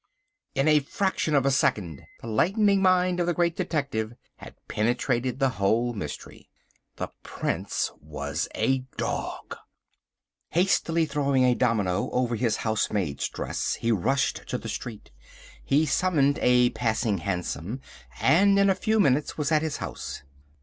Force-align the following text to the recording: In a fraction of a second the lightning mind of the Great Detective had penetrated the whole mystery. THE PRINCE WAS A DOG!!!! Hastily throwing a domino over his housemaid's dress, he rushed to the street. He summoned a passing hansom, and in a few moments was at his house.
In 0.55 0.67
a 0.67 0.79
fraction 0.79 1.35
of 1.35 1.45
a 1.45 1.51
second 1.51 2.07
the 2.21 2.27
lightning 2.27 2.81
mind 2.81 3.19
of 3.19 3.27
the 3.27 3.35
Great 3.35 3.55
Detective 3.55 4.15
had 4.37 4.55
penetrated 4.67 5.37
the 5.37 5.49
whole 5.61 5.93
mystery. 5.93 6.49
THE 6.95 7.09
PRINCE 7.21 7.91
WAS 8.01 8.47
A 8.55 8.79
DOG!!!! 8.97 9.57
Hastily 10.49 11.05
throwing 11.05 11.43
a 11.43 11.53
domino 11.53 12.09
over 12.13 12.35
his 12.35 12.55
housemaid's 12.65 13.29
dress, 13.29 13.75
he 13.75 13.91
rushed 13.91 14.47
to 14.49 14.57
the 14.57 14.67
street. 14.69 15.11
He 15.63 15.85
summoned 15.85 16.39
a 16.41 16.71
passing 16.71 17.19
hansom, 17.19 17.79
and 18.19 18.57
in 18.57 18.71
a 18.71 18.73
few 18.73 18.99
moments 18.99 19.37
was 19.37 19.51
at 19.51 19.61
his 19.61 19.77
house. 19.77 20.23